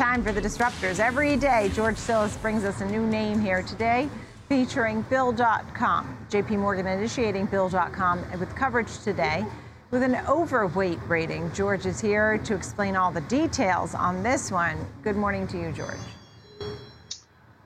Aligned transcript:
time 0.00 0.24
for 0.24 0.32
the 0.32 0.40
disruptors. 0.40 0.98
Every 0.98 1.36
day, 1.36 1.70
George 1.74 1.98
Still 1.98 2.26
brings 2.40 2.64
us 2.64 2.80
a 2.80 2.86
new 2.86 3.06
name 3.06 3.38
here 3.38 3.60
today, 3.60 4.08
featuring 4.48 5.02
Bill.com. 5.10 6.16
JP 6.30 6.58
Morgan 6.58 6.86
initiating 6.86 7.44
Bill.com 7.44 8.24
with 8.40 8.56
coverage 8.56 9.00
today 9.00 9.44
with 9.90 10.02
an 10.02 10.16
overweight 10.26 10.98
rating. 11.06 11.52
George 11.52 11.84
is 11.84 12.00
here 12.00 12.38
to 12.38 12.54
explain 12.54 12.96
all 12.96 13.12
the 13.12 13.20
details 13.22 13.94
on 13.94 14.22
this 14.22 14.50
one. 14.50 14.78
Good 15.02 15.16
morning 15.16 15.46
to 15.48 15.60
you, 15.60 15.70
George. 15.70 16.00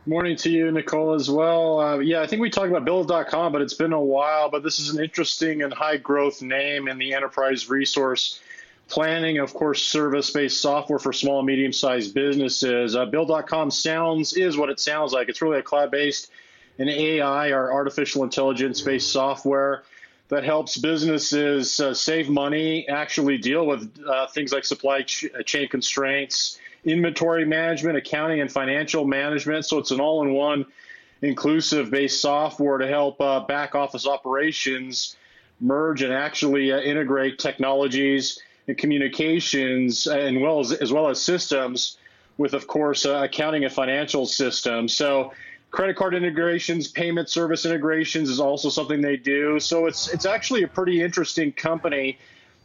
Morning 0.04 0.34
to 0.38 0.50
you, 0.50 0.72
Nicole, 0.72 1.14
as 1.14 1.30
well. 1.30 1.78
Uh, 1.78 1.98
yeah, 1.98 2.20
I 2.20 2.26
think 2.26 2.42
we 2.42 2.50
talked 2.50 2.68
about 2.68 2.84
Bill.com, 2.84 3.52
but 3.52 3.62
it's 3.62 3.74
been 3.74 3.92
a 3.92 4.02
while. 4.02 4.50
But 4.50 4.64
this 4.64 4.80
is 4.80 4.92
an 4.92 5.00
interesting 5.00 5.62
and 5.62 5.72
high 5.72 5.98
growth 5.98 6.42
name 6.42 6.88
in 6.88 6.98
the 6.98 7.14
enterprise 7.14 7.70
resource 7.70 8.40
planning, 8.88 9.38
of 9.38 9.54
course, 9.54 9.82
service 9.82 10.30
based 10.30 10.60
software 10.60 10.98
for 10.98 11.12
small 11.12 11.38
and 11.38 11.46
medium 11.46 11.72
sized 11.72 12.14
businesses. 12.14 12.96
Uh, 12.96 13.06
Bill.com 13.06 13.70
sounds 13.70 14.34
is 14.34 14.56
what 14.56 14.70
it 14.70 14.80
sounds 14.80 15.12
like. 15.12 15.28
It's 15.28 15.42
really 15.42 15.58
a 15.58 15.62
cloud 15.62 15.90
based 15.90 16.30
and 16.78 16.88
AI 16.88 17.50
or 17.50 17.72
artificial 17.72 18.24
intelligence 18.24 18.80
based 18.80 19.12
software 19.12 19.84
that 20.28 20.44
helps 20.44 20.76
businesses 20.76 21.78
uh, 21.80 21.94
save 21.94 22.28
money, 22.28 22.88
actually 22.88 23.38
deal 23.38 23.66
with 23.66 23.92
uh, 24.08 24.26
things 24.28 24.52
like 24.52 24.64
supply 24.64 25.02
ch- 25.02 25.26
chain 25.44 25.68
constraints 25.68 26.58
inventory 26.84 27.46
management, 27.46 27.96
accounting, 27.96 28.40
and 28.40 28.52
financial 28.52 29.06
management. 29.06 29.64
So 29.64 29.78
it's 29.78 29.90
an 29.90 30.00
all 30.00 30.22
in 30.22 30.32
one 30.34 30.66
inclusive 31.22 31.90
based 31.90 32.20
software 32.20 32.78
to 32.78 32.86
help 32.86 33.20
uh, 33.20 33.40
back 33.40 33.74
office 33.74 34.06
operations 34.06 35.16
merge 35.60 36.02
and 36.02 36.12
actually 36.12 36.72
uh, 36.72 36.78
integrate 36.78 37.38
technologies 37.38 38.40
and 38.68 38.78
communications 38.78 40.06
and 40.06 40.40
well 40.40 40.60
as, 40.60 40.72
as 40.72 40.92
well 40.92 41.08
as 41.08 41.20
systems 41.20 41.98
with 42.38 42.54
of 42.54 42.66
course 42.66 43.06
uh, 43.06 43.22
accounting 43.24 43.64
and 43.64 43.72
financial 43.72 44.26
systems. 44.26 44.94
So 44.94 45.32
credit 45.70 45.96
card 45.96 46.14
integrations 46.14 46.88
payment 46.88 47.28
service 47.28 47.66
integrations 47.66 48.30
is 48.30 48.40
also 48.40 48.68
something 48.68 49.00
they 49.00 49.16
do. 49.16 49.58
So 49.60 49.86
it's 49.86 50.12
it's 50.12 50.26
actually 50.26 50.62
a 50.62 50.68
pretty 50.68 51.02
interesting 51.02 51.52
company. 51.52 52.18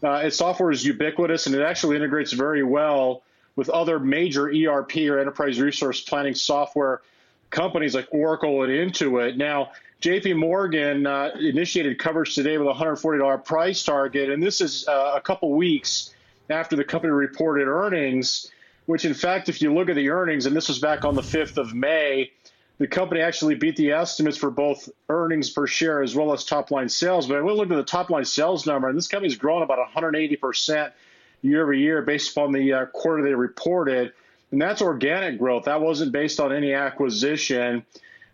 Uh, 0.03 0.21
its 0.23 0.37
software 0.37 0.71
is 0.71 0.85
ubiquitous 0.85 1.45
and 1.45 1.55
it 1.55 1.61
actually 1.61 1.95
integrates 1.95 2.31
very 2.31 2.63
well 2.63 3.23
with 3.55 3.69
other 3.69 3.99
major 3.99 4.47
ERP 4.47 4.95
or 5.09 5.19
enterprise 5.19 5.59
resource 5.59 6.01
planning 6.01 6.33
software 6.33 7.01
companies 7.49 7.95
like 7.95 8.07
Oracle 8.11 8.63
and 8.63 8.71
Intuit. 8.71 9.37
Now, 9.37 9.71
JP 10.01 10.37
Morgan 10.37 11.05
uh, 11.05 11.31
initiated 11.39 11.99
coverage 11.99 12.35
today 12.35 12.57
with 12.57 12.67
a 12.67 12.73
$140 12.73 13.43
price 13.43 13.83
target, 13.83 14.29
and 14.29 14.41
this 14.41 14.61
is 14.61 14.87
uh, 14.87 15.13
a 15.15 15.21
couple 15.21 15.51
weeks 15.53 16.13
after 16.49 16.75
the 16.75 16.83
company 16.83 17.11
reported 17.11 17.67
earnings, 17.67 18.51
which, 18.85 19.05
in 19.05 19.13
fact, 19.13 19.49
if 19.49 19.61
you 19.61 19.73
look 19.73 19.89
at 19.89 19.95
the 19.95 20.09
earnings, 20.09 20.45
and 20.45 20.55
this 20.55 20.69
was 20.69 20.79
back 20.79 21.05
on 21.05 21.15
the 21.15 21.21
5th 21.21 21.57
of 21.57 21.73
May, 21.73 22.31
the 22.79 22.87
company 22.87 23.21
actually 23.21 23.55
beat 23.55 23.75
the 23.75 23.91
estimates 23.91 24.37
for 24.37 24.49
both 24.49 24.87
earnings 25.09 25.49
per 25.49 25.67
share 25.67 26.01
as 26.01 26.15
well 26.15 26.31
as 26.31 26.45
top 26.45 26.71
line 26.71 26.87
sales. 26.87 27.27
But 27.27 27.37
I 27.37 27.41
went 27.41 27.57
look 27.57 27.69
at 27.69 27.75
the 27.75 27.83
top 27.83 28.09
line 28.09 28.25
sales 28.25 28.65
number, 28.65 28.87
and 28.87 28.97
this 28.97 29.09
company's 29.09 29.35
grown 29.35 29.61
about 29.61 29.79
180 29.79 30.35
percent 30.37 30.93
year 31.41 31.63
over 31.63 31.73
year 31.73 32.01
based 32.01 32.31
upon 32.31 32.53
the 32.53 32.73
uh, 32.73 32.85
quarter 32.87 33.21
they 33.21 33.33
reported. 33.33 34.13
And 34.51 34.61
that's 34.61 34.81
organic 34.81 35.37
growth. 35.37 35.65
That 35.65 35.81
wasn't 35.81 36.11
based 36.11 36.39
on 36.39 36.51
any 36.51 36.73
acquisition. 36.73 37.85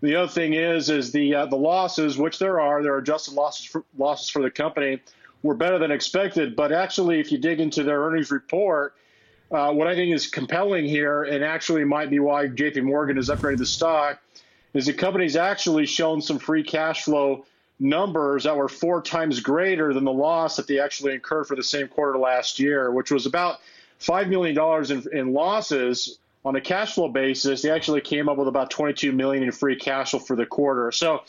The 0.01 0.15
other 0.15 0.31
thing 0.31 0.53
is, 0.53 0.89
is 0.89 1.11
the 1.11 1.35
uh, 1.35 1.45
the 1.47 1.55
losses, 1.55 2.17
which 2.17 2.39
there 2.39 2.59
are, 2.59 2.83
there 2.83 2.93
are 2.93 2.99
adjusted 2.99 3.33
losses 3.33 3.65
for, 3.65 3.83
losses 3.97 4.29
for 4.29 4.41
the 4.41 4.51
company, 4.51 5.01
were 5.43 5.55
better 5.55 5.79
than 5.79 5.91
expected. 5.91 6.55
But 6.55 6.71
actually, 6.71 7.19
if 7.19 7.31
you 7.31 7.37
dig 7.37 7.59
into 7.59 7.83
their 7.83 8.01
earnings 8.01 8.31
report, 8.31 8.93
uh, 9.51 9.71
what 9.71 9.87
I 9.87 9.95
think 9.95 10.13
is 10.13 10.27
compelling 10.27 10.85
here, 10.85 11.23
and 11.23 11.43
actually 11.43 11.83
might 11.83 12.09
be 12.09 12.19
why 12.19 12.47
J.P. 12.47 12.81
Morgan 12.81 13.17
has 13.17 13.29
upgraded 13.29 13.59
the 13.59 13.65
stock, 13.65 14.19
is 14.73 14.85
the 14.85 14.93
company's 14.93 15.35
actually 15.35 15.85
shown 15.85 16.21
some 16.21 16.39
free 16.39 16.63
cash 16.63 17.03
flow 17.03 17.45
numbers 17.79 18.45
that 18.45 18.55
were 18.55 18.69
four 18.69 19.01
times 19.01 19.39
greater 19.39 19.93
than 19.93 20.05
the 20.05 20.13
loss 20.13 20.55
that 20.55 20.67
they 20.67 20.79
actually 20.79 21.13
incurred 21.13 21.45
for 21.45 21.55
the 21.55 21.63
same 21.63 21.87
quarter 21.87 22.17
last 22.17 22.59
year, 22.59 22.91
which 22.91 23.11
was 23.11 23.25
about 23.25 23.59
$5 23.99 24.29
million 24.29 24.57
in, 24.91 25.17
in 25.17 25.33
losses 25.33 26.19
on 26.43 26.55
a 26.55 26.61
cash 26.61 26.93
flow 26.93 27.09
basis. 27.09 27.61
They 27.61 27.71
actually 27.71 28.01
came 28.01 28.29
up 28.29 28.37
with 28.37 28.47
about 28.47 28.69
22 28.69 29.11
million 29.11 29.43
in 29.43 29.51
free 29.51 29.75
cash 29.75 30.11
flow 30.11 30.19
for 30.19 30.35
the 30.35 30.45
quarter. 30.45 30.91
So 30.91 31.23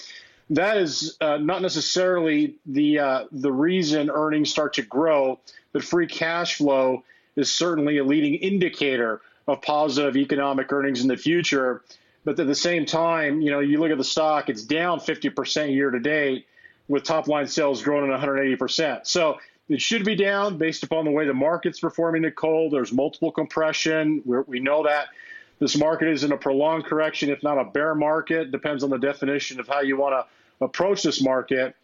that 0.51 0.77
is 0.77 1.17
uh, 1.21 1.39
not 1.39 1.63
necessarily 1.63 2.55
the 2.67 2.99
uh, 2.99 3.25
the 3.33 3.51
reason 3.51 4.11
earnings 4.11 4.51
start 4.51 4.75
to 4.75 4.83
grow, 4.83 5.41
but 5.73 5.83
free 5.83 6.07
cash 6.07 6.57
flow 6.57 7.03
is 7.35 7.53
certainly 7.53 7.99
a 7.99 8.05
leading 8.05 8.35
indicator 8.35 9.21
of 9.49 9.63
positive 9.63 10.17
economic 10.17 10.73
earnings 10.73 11.03
in 11.03 11.09
the 11.09 11.17
future. 11.17 11.83
But 12.25 12.39
at 12.41 12.47
the 12.47 12.55
same 12.55 12.87
time, 12.87 13.41
you 13.41 13.51
know, 13.51 13.61
you 13.61 13.79
look 13.79 13.91
at 13.91 13.99
the 13.99 14.05
stock, 14.05 14.49
it's 14.49 14.65
down 14.65 14.99
50% 14.99 15.73
year 15.73 15.91
to 15.91 16.01
date 16.01 16.47
with 16.89 17.05
top 17.05 17.29
line 17.29 17.47
sales 17.47 17.83
growing 17.83 18.11
at 18.11 18.21
180%. 18.21 19.07
So 19.07 19.39
it 19.69 19.81
should 19.81 20.05
be 20.05 20.15
down 20.15 20.59
based 20.59 20.83
upon 20.83 21.05
the 21.05 21.11
way 21.11 21.27
the 21.27 21.35
market's 21.35 21.81
performing, 21.81 22.23
Nicole. 22.23 22.71
There's 22.71 22.93
multiple 22.93 23.33
compression. 23.33 24.23
We're, 24.25 24.43
we 24.43 24.61
know 24.61 24.85
that 24.85 25.09
this 25.59 25.77
market 25.77 26.09
is 26.09 26.23
in 26.23 26.33
a 26.33 26.37
prolonged 26.37 26.85
correction, 26.85 27.31
if 27.31 27.43
not 27.43 27.59
a 27.59 27.65
bear 27.65 27.95
market. 27.95 28.53
Depends 28.53 28.85
on 28.85 28.91
the 28.91 28.99
definition 28.99 29.59
of 29.59 29.67
how 29.67 29.81
you 29.81 29.97
want 29.97 30.15
to 30.15 30.65
approach 30.65 31.03
this 31.03 31.23
market. 31.23 31.75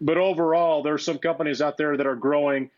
But 0.00 0.16
overall, 0.16 0.82
there 0.82 0.94
are 0.94 0.98
some 0.98 1.18
companies 1.18 1.60
out 1.60 1.76
there 1.76 1.96
that 1.96 2.06
are 2.06 2.16
growing 2.16 2.70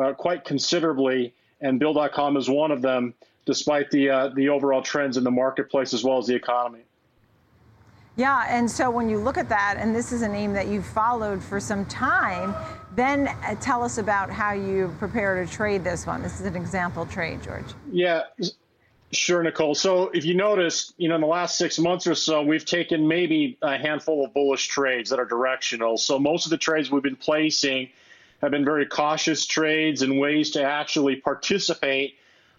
uh, 0.00 0.12
quite 0.12 0.44
considerably, 0.44 1.34
and 1.60 1.78
Bill.com 1.78 2.36
is 2.36 2.48
one 2.48 2.70
of 2.70 2.82
them 2.82 3.14
despite 3.46 3.90
the 3.90 4.10
uh, 4.10 4.28
the 4.28 4.48
overall 4.48 4.82
trends 4.82 5.16
in 5.16 5.24
the 5.24 5.30
marketplace 5.30 5.94
as 5.94 6.04
well 6.04 6.18
as 6.18 6.26
the 6.26 6.34
economy. 6.34 6.80
Yeah, 8.16 8.46
and 8.48 8.70
so 8.70 8.90
when 8.90 9.10
you 9.10 9.18
look 9.18 9.36
at 9.36 9.48
that, 9.50 9.76
and 9.78 9.94
this 9.94 10.10
is 10.10 10.22
a 10.22 10.28
name 10.28 10.54
that 10.54 10.68
you've 10.68 10.86
followed 10.86 11.42
for 11.42 11.60
some 11.60 11.84
time, 11.84 12.54
then 12.94 13.28
uh, 13.28 13.54
tell 13.60 13.82
us 13.82 13.98
about 13.98 14.30
how 14.30 14.52
you 14.52 14.94
prepare 14.98 15.44
to 15.44 15.50
trade 15.50 15.84
this 15.84 16.06
one. 16.06 16.22
This 16.22 16.40
is 16.40 16.46
an 16.46 16.56
example 16.56 17.04
trade, 17.04 17.42
George. 17.42 17.66
Yeah, 17.92 18.22
sure, 19.12 19.42
Nicole. 19.42 19.74
So 19.74 20.08
if 20.14 20.24
you 20.24 20.34
notice, 20.34 20.94
you 20.96 21.10
know, 21.10 21.16
in 21.16 21.20
the 21.20 21.26
last 21.26 21.58
six 21.58 21.78
months 21.78 22.06
or 22.06 22.14
so, 22.14 22.42
we've 22.42 22.64
taken 22.64 23.06
maybe 23.06 23.58
a 23.60 23.76
handful 23.76 24.24
of 24.24 24.32
bullish 24.32 24.68
trades 24.68 25.10
that 25.10 25.18
are 25.18 25.26
directional. 25.26 25.98
So 25.98 26.18
most 26.18 26.46
of 26.46 26.50
the 26.50 26.58
trades 26.58 26.90
we've 26.90 27.02
been 27.02 27.16
placing 27.16 27.90
have 28.40 28.50
been 28.50 28.64
very 28.64 28.86
cautious 28.86 29.44
trades 29.44 30.00
and 30.00 30.18
ways 30.18 30.52
to 30.52 30.62
actually 30.62 31.16
participate 31.16 32.14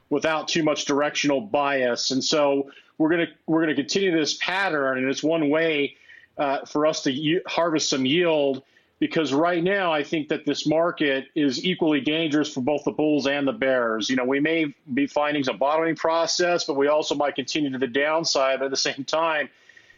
without 0.10 0.48
too 0.48 0.64
much 0.64 0.86
directional 0.86 1.42
bias. 1.42 2.12
And 2.12 2.24
so 2.24 2.72
we're 2.98 3.10
going 3.10 3.28
to 3.28 3.34
we're 3.46 3.64
going 3.64 3.76
to 3.76 3.82
continue 3.82 4.18
this 4.18 4.36
pattern, 4.36 4.98
and 5.00 5.10
it's 5.10 5.24
one 5.24 5.50
way 5.50 5.98
uh, 6.38 6.66
for 6.66 6.86
us 6.86 7.04
to 7.04 7.42
harvest 7.48 7.90
some 7.90 8.06
yield. 8.06 8.64
Because 9.00 9.32
right 9.32 9.64
now, 9.64 9.94
I 9.94 10.04
think 10.04 10.30
that 10.30 10.44
this 10.44 10.66
market 10.66 11.28
is 11.36 11.64
equally 11.64 12.02
dangerous 12.02 12.52
for 12.52 12.62
both 12.62 12.84
the 12.84 12.92
bulls 12.92 13.28
and 13.28 13.48
the 13.48 13.54
bears. 13.54 14.10
You 14.10 14.16
know, 14.16 14.24
we 14.24 14.40
may 14.40 14.74
be 14.92 15.06
finding 15.06 15.44
some 15.44 15.60
bottoming 15.60 15.96
process, 15.96 16.64
but 16.64 16.76
we 16.76 16.88
also 16.88 17.14
might 17.14 17.36
continue 17.36 17.70
to 17.70 17.78
the 17.78 17.86
downside. 17.86 18.58
But 18.58 18.66
at 18.66 18.72
the 18.72 18.78
same 18.78 19.04
time, 19.04 19.50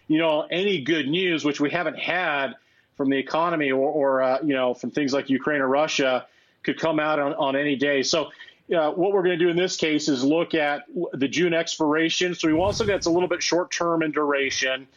you 0.10 0.18
know, 0.18 0.42
any 0.52 0.82
good 0.82 1.08
news, 1.08 1.46
which 1.46 1.62
we 1.62 1.70
haven't 1.70 1.98
had 1.98 2.56
from 2.98 3.10
the 3.10 3.18
economy 3.18 3.72
or, 3.72 3.90
or 3.90 4.22
uh, 4.22 4.40
you 4.44 4.54
know, 4.54 4.74
from 4.74 4.92
things 4.92 5.14
like 5.14 5.30
Ukraine 5.30 5.62
or 5.62 5.70
Russia, 5.70 6.28
could 6.64 6.78
come 6.78 7.00
out 7.00 7.20
on, 7.20 7.34
on 7.36 7.56
any 7.56 7.78
day. 7.78 8.04
So 8.04 8.32
uh, 8.76 8.92
what 8.92 9.14
we're 9.14 9.24
going 9.24 9.38
to 9.38 9.44
do 9.44 9.50
in 9.50 9.56
this 9.56 9.76
case 9.76 10.08
is 10.08 10.24
look 10.24 10.54
at 10.54 10.84
the 11.14 11.28
June 11.28 11.54
expiration. 11.54 12.36
So 12.36 12.48
we 12.48 12.54
want 12.54 12.76
something 12.76 12.94
that's 12.94 13.08
a 13.08 13.12
little 13.12 13.30
bit 13.30 13.42
short 13.42 13.72
term 13.72 14.04
in 14.04 14.12
duration. 14.12 14.88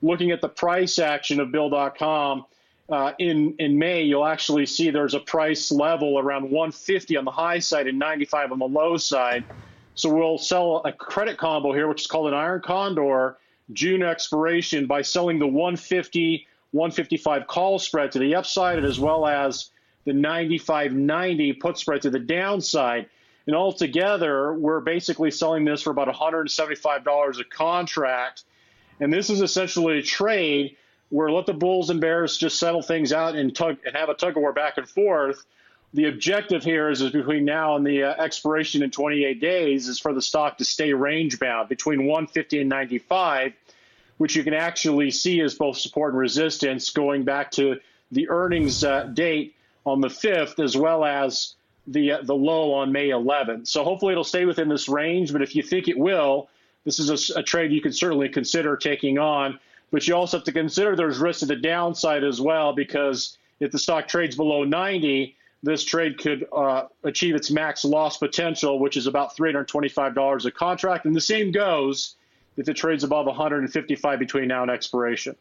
Looking 0.00 0.30
at 0.30 0.40
the 0.40 0.48
price 0.48 0.98
action 0.98 1.40
of 1.40 1.52
Bill.com 1.52 2.46
uh, 2.88 3.12
in 3.18 3.54
in 3.58 3.78
May, 3.78 4.02
you'll 4.02 4.26
actually 4.26 4.64
see 4.66 4.90
there's 4.90 5.14
a 5.14 5.20
price 5.20 5.70
level 5.70 6.18
around 6.18 6.44
150 6.44 7.16
on 7.16 7.24
the 7.24 7.30
high 7.30 7.58
side 7.58 7.86
and 7.86 7.98
95 7.98 8.52
on 8.52 8.58
the 8.58 8.68
low 8.68 8.96
side. 8.96 9.44
So 9.94 10.14
we'll 10.14 10.38
sell 10.38 10.82
a 10.84 10.92
credit 10.92 11.38
combo 11.38 11.72
here, 11.72 11.88
which 11.88 12.02
is 12.02 12.06
called 12.06 12.28
an 12.28 12.34
iron 12.34 12.62
condor 12.62 13.36
June 13.72 14.02
expiration 14.02 14.86
by 14.86 15.02
selling 15.02 15.38
the 15.38 15.46
150 15.46 16.46
155 16.72 17.46
call 17.46 17.78
spread 17.78 18.12
to 18.12 18.18
the 18.18 18.34
upside 18.34 18.84
as 18.84 19.00
well 19.00 19.26
as 19.26 19.70
the 20.08 20.14
95.90 20.14 21.60
put 21.60 21.78
spread 21.78 22.02
to 22.02 22.10
the 22.10 22.18
downside. 22.18 23.08
And 23.46 23.56
altogether, 23.56 24.52
we're 24.52 24.80
basically 24.80 25.30
selling 25.30 25.64
this 25.64 25.82
for 25.82 25.90
about 25.90 26.08
$175 26.08 27.40
a 27.40 27.44
contract. 27.44 28.44
And 29.00 29.12
this 29.12 29.30
is 29.30 29.40
essentially 29.40 29.98
a 29.98 30.02
trade 30.02 30.76
where 31.10 31.30
let 31.30 31.46
the 31.46 31.54
Bulls 31.54 31.90
and 31.90 32.00
Bears 32.00 32.36
just 32.36 32.58
settle 32.58 32.82
things 32.82 33.12
out 33.12 33.34
and 33.34 33.54
tug 33.54 33.78
and 33.86 33.96
have 33.96 34.08
a 34.08 34.14
tug 34.14 34.36
of 34.36 34.42
war 34.42 34.52
back 34.52 34.76
and 34.76 34.88
forth. 34.88 35.44
The 35.94 36.06
objective 36.06 36.62
here 36.62 36.90
is, 36.90 37.00
is 37.00 37.12
between 37.12 37.46
now 37.46 37.76
and 37.76 37.86
the 37.86 38.04
uh, 38.04 38.22
expiration 38.22 38.82
in 38.82 38.90
28 38.90 39.40
days 39.40 39.88
is 39.88 39.98
for 39.98 40.12
the 40.12 40.20
stock 40.20 40.58
to 40.58 40.64
stay 40.64 40.92
range 40.92 41.38
bound 41.38 41.70
between 41.70 42.00
150 42.00 42.60
and 42.60 42.68
95, 42.68 43.54
which 44.18 44.36
you 44.36 44.44
can 44.44 44.52
actually 44.52 45.10
see 45.10 45.40
as 45.40 45.54
both 45.54 45.78
support 45.78 46.12
and 46.12 46.20
resistance 46.20 46.90
going 46.90 47.24
back 47.24 47.50
to 47.52 47.80
the 48.12 48.28
earnings 48.28 48.84
uh, 48.84 49.04
date 49.04 49.54
on 49.84 50.00
the 50.00 50.08
5th, 50.08 50.62
as 50.62 50.76
well 50.76 51.04
as 51.04 51.54
the 51.86 52.12
uh, 52.12 52.22
the 52.22 52.34
low 52.34 52.74
on 52.74 52.92
May 52.92 53.08
11th. 53.08 53.68
So 53.68 53.82
hopefully 53.82 54.12
it'll 54.12 54.24
stay 54.24 54.44
within 54.44 54.68
this 54.68 54.88
range. 54.88 55.32
But 55.32 55.42
if 55.42 55.56
you 55.56 55.62
think 55.62 55.88
it 55.88 55.98
will, 55.98 56.48
this 56.84 56.98
is 56.98 57.30
a, 57.30 57.40
a 57.40 57.42
trade 57.42 57.72
you 57.72 57.80
can 57.80 57.92
certainly 57.92 58.28
consider 58.28 58.76
taking 58.76 59.18
on. 59.18 59.58
But 59.90 60.06
you 60.06 60.14
also 60.14 60.38
have 60.38 60.44
to 60.44 60.52
consider 60.52 60.94
there's 60.94 61.18
risk 61.18 61.40
to 61.40 61.46
the 61.46 61.56
downside 61.56 62.22
as 62.24 62.40
well 62.40 62.74
because 62.74 63.38
if 63.58 63.72
the 63.72 63.78
stock 63.78 64.06
trades 64.06 64.36
below 64.36 64.64
90, 64.64 65.34
this 65.62 65.82
trade 65.82 66.18
could 66.18 66.46
uh, 66.52 66.84
achieve 67.04 67.34
its 67.34 67.50
max 67.50 67.84
loss 67.84 68.18
potential, 68.18 68.78
which 68.78 68.96
is 68.96 69.06
about 69.06 69.36
$325 69.36 70.44
a 70.44 70.50
contract. 70.50 71.04
And 71.06 71.16
the 71.16 71.20
same 71.20 71.50
goes 71.50 72.16
if 72.56 72.68
it 72.68 72.74
trades 72.74 73.04
above 73.04 73.26
155 73.26 74.18
between 74.18 74.48
now 74.48 74.62
and 74.62 74.70
expiration. 74.70 75.36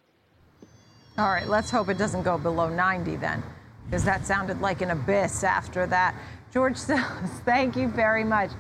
All 1.18 1.30
right, 1.30 1.48
let's 1.48 1.72
hope 1.72 1.90
it 1.90 1.98
doesn't 1.98 2.24
go 2.24 2.38
below 2.38 2.70
90 2.70 3.16
then, 3.18 3.44
because 3.88 4.04
that 4.04 4.26
sounded 4.26 4.62
like 4.62 4.82
an 4.82 4.92
abyss 4.92 5.44
after 5.44 5.88
that. 5.88 6.14
George 6.52 6.76
Stillis, 6.78 7.40
thank 7.46 7.76
you 7.76 7.88
very 7.88 8.24
much. 8.24 8.52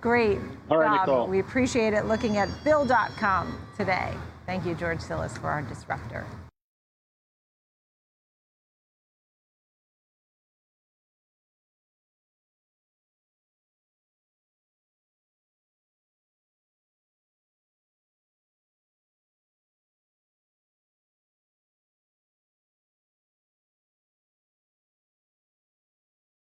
Great. 0.00 0.38
All 0.70 0.78
right, 0.78 1.00
Nicole. 1.00 1.26
We 1.26 1.40
appreciate 1.40 1.92
it 1.92 2.06
looking 2.06 2.36
at 2.36 2.48
Bill.com 2.64 3.58
today. 3.76 4.14
Thank 4.46 4.64
you, 4.64 4.74
George 4.74 4.98
Stillis, 4.98 5.38
for 5.40 5.48
our 5.48 5.62
disruptor. 5.62 6.24